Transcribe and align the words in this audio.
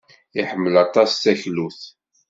Iḥemmel 0.39 0.75
aṭas 0.83 1.11
taklut. 1.21 1.79